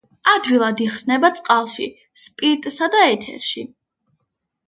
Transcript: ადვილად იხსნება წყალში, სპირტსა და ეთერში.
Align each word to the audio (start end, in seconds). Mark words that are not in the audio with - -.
ადვილად 0.29 0.79
იხსნება 0.85 1.29
წყალში, 1.39 1.85
სპირტსა 2.21 2.89
და 2.95 3.05
ეთერში. 3.13 3.67